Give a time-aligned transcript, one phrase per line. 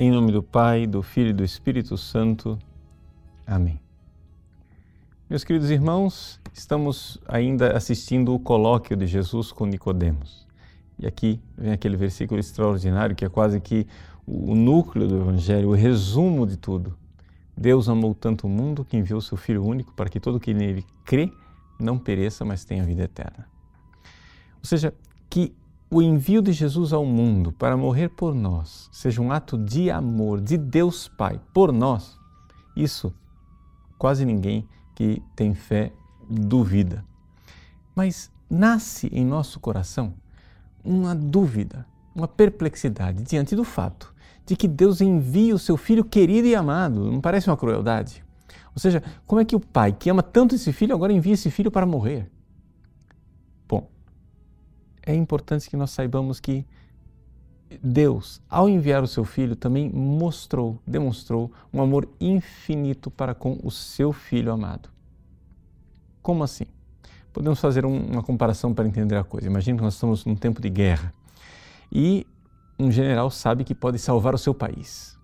[0.00, 2.56] Em nome do Pai, do Filho e do Espírito Santo.
[3.44, 3.80] Amém.
[5.28, 10.46] Meus queridos irmãos, estamos ainda assistindo o colóquio de Jesus com Nicodemos.
[11.00, 13.88] E aqui vem aquele versículo extraordinário que é quase que
[14.24, 16.96] o núcleo do evangelho, o resumo de tudo.
[17.56, 20.86] Deus amou tanto o mundo que enviou seu filho único para que todo que nele
[21.04, 21.28] crê
[21.76, 23.48] não pereça, mas tenha vida eterna.
[24.58, 24.94] Ou seja,
[25.28, 25.52] que
[25.90, 30.40] o envio de Jesus ao mundo para morrer por nós seja um ato de amor
[30.40, 32.18] de Deus Pai por nós,
[32.76, 33.12] isso
[33.96, 35.92] quase ninguém que tem fé
[36.28, 37.04] duvida.
[37.94, 40.12] Mas nasce em nosso coração
[40.84, 46.48] uma dúvida, uma perplexidade diante do fato de que Deus envia o seu filho querido
[46.48, 47.10] e amado.
[47.10, 48.24] Não parece uma crueldade?
[48.74, 51.50] Ou seja, como é que o pai que ama tanto esse filho agora envia esse
[51.50, 52.30] filho para morrer?
[55.08, 56.66] É importante que nós saibamos que
[57.82, 63.70] Deus, ao enviar o seu filho, também mostrou, demonstrou um amor infinito para com o
[63.70, 64.90] seu filho amado.
[66.20, 66.66] Como assim?
[67.32, 69.46] Podemos fazer uma comparação para entender a coisa.
[69.46, 71.12] Imagine que nós estamos num tempo de guerra
[71.90, 72.26] e
[72.78, 75.18] um general sabe que pode salvar o seu país.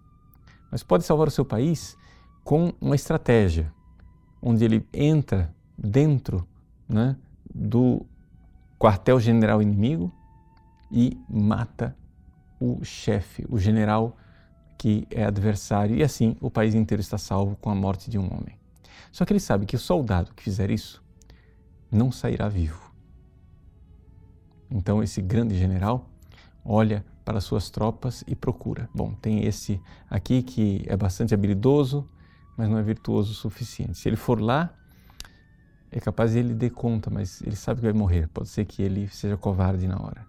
[0.71, 1.95] Mas pode salvar o seu país
[2.43, 3.71] com uma estratégia,
[4.41, 6.47] onde ele entra dentro
[6.89, 7.17] né,
[7.55, 8.07] do
[8.85, 10.13] quartel-general inimigo
[10.93, 11.97] e mata
[12.61, 14.15] o chefe, o general
[14.77, 18.27] que é adversário, e assim o país inteiro está salvo com a morte de um
[18.27, 18.59] homem.
[19.11, 21.03] Só que ele sabe que o soldado que fizer isso
[21.91, 22.93] não sairá vivo.
[24.71, 26.11] Então esse grande general
[26.63, 28.87] olha para suas tropas e procura.
[28.95, 32.07] Bom, tem esse aqui que é bastante habilidoso,
[32.55, 33.97] mas não é virtuoso o suficiente.
[33.97, 34.75] Se ele for lá,
[35.97, 38.29] é capaz de ele dê conta, mas ele sabe que vai morrer.
[38.31, 40.27] Pode ser que ele seja covarde na hora.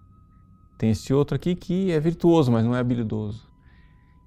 [0.78, 3.50] Tem esse outro aqui que é virtuoso, mas não é habilidoso.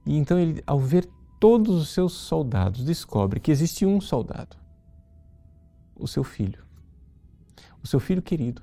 [0.06, 1.09] E então ele, ao ver
[1.40, 4.58] todos os seus soldados, descobre que existe um soldado,
[5.96, 6.62] o seu filho,
[7.81, 8.62] o seu filho querido.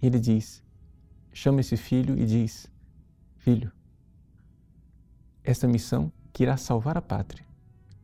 [0.00, 0.62] Ele diz,
[1.32, 2.70] chama esse filho e diz:
[3.38, 3.72] Filho,
[5.42, 7.44] esta missão que irá salvar a pátria,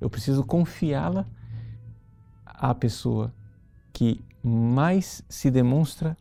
[0.01, 1.25] eu preciso confiá-la
[2.61, 3.33] a pessoa
[3.91, 6.15] que mais se demonstra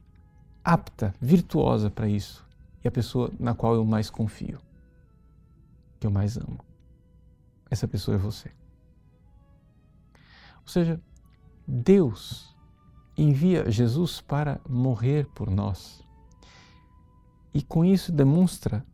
[0.63, 2.47] apta, virtuosa para isso
[2.81, 4.59] e a pessoa na qual eu mais confio,
[5.99, 6.59] que eu mais amo.
[7.69, 8.49] Essa pessoa é você.
[10.61, 11.01] Ou seja,
[11.67, 12.55] Deus
[13.17, 16.01] envia Jesus para morrer por nós.
[17.53, 18.85] E com isso demonstra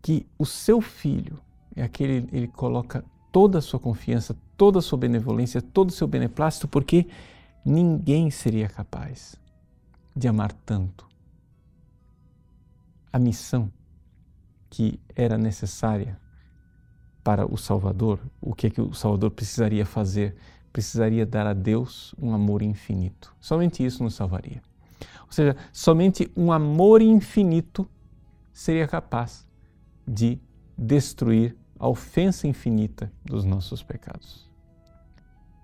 [0.00, 1.38] que o seu filho
[1.76, 6.06] é aquele ele coloca toda a sua confiança, toda a sua benevolência, todo o seu
[6.06, 7.08] beneplácito, porque
[7.64, 9.34] ninguém seria capaz
[10.14, 11.08] de amar tanto.
[13.10, 13.72] A missão
[14.68, 16.20] que era necessária
[17.24, 20.36] para o Salvador, o que é que o Salvador precisaria fazer?
[20.72, 23.34] Precisaria dar a Deus um amor infinito.
[23.40, 24.62] Somente isso nos salvaria.
[25.26, 27.88] Ou seja, somente um amor infinito
[28.52, 29.46] seria capaz
[30.06, 30.38] de
[30.76, 34.48] destruir a ofensa infinita dos nossos pecados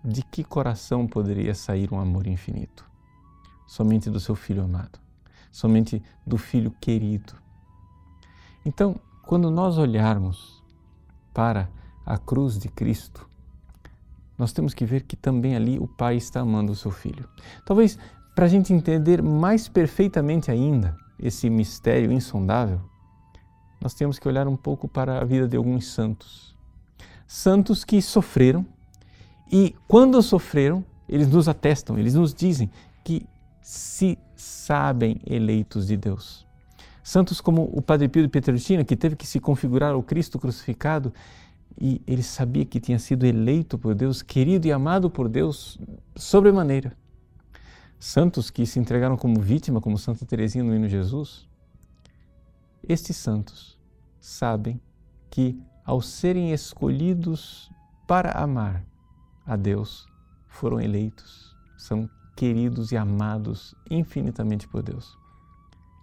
[0.05, 2.85] de que coração poderia sair um amor infinito?
[3.69, 4.99] Somente do seu filho amado,
[5.53, 7.35] somente do filho querido.
[8.67, 8.97] Então,
[9.27, 10.61] quando nós olharmos
[11.33, 11.71] para
[12.05, 13.29] a cruz de Cristo,
[14.37, 17.29] nós temos que ver que também ali o Pai está amando o seu filho.
[17.65, 17.97] Talvez
[18.35, 22.81] para a gente entender mais perfeitamente ainda esse mistério insondável,
[23.81, 26.57] nós temos que olhar um pouco para a vida de alguns santos.
[27.27, 28.67] Santos que sofreram
[29.51, 32.71] e quando sofreram, eles nos atestam, eles nos dizem
[33.05, 33.27] que
[33.63, 36.47] se sabem eleitos de Deus.
[37.03, 41.13] Santos como o Padre Pio de Pietrelcina, que teve que se configurar ao Cristo crucificado
[41.81, 45.79] e ele sabia que tinha sido eleito por Deus, querido e amado por Deus
[46.17, 46.97] sobremaneira.
[47.99, 51.49] Santos que se entregaram como vítima, como Santa Teresinha no Hino Jesus.
[52.87, 53.78] Estes santos
[54.21, 54.81] sabem
[55.31, 57.71] que ao serem escolhidos
[58.07, 58.85] para amar,
[59.47, 60.07] a Deus
[60.47, 65.17] foram eleitos, são queridos e amados infinitamente por Deus.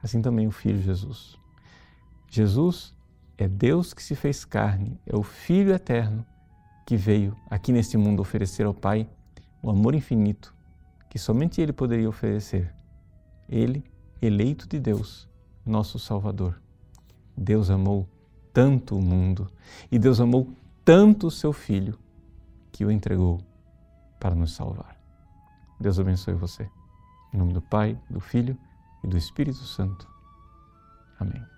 [0.02, 1.38] Assim também o Filho Jesus.
[2.30, 2.96] Jesus
[3.38, 6.26] é Deus que se fez carne, é o Filho eterno
[6.86, 9.10] que veio aqui neste mundo oferecer ao Pai
[9.62, 10.56] o amor infinito
[11.16, 12.76] que somente Ele poderia oferecer.
[13.48, 13.86] Ele,
[14.22, 15.30] eleito de Deus,
[15.66, 16.62] nosso Salvador.
[17.38, 18.08] Deus amou
[18.54, 19.50] tanto o mundo
[19.92, 20.54] e Deus amou
[20.84, 21.98] tanto o seu Filho
[22.72, 23.42] que o entregou
[24.20, 24.98] para nos salvar.
[25.80, 26.70] Deus abençoe você.
[27.34, 28.58] Em nome do Pai, do Filho
[29.04, 30.08] e do Espírito Santo.
[31.20, 31.55] Amém.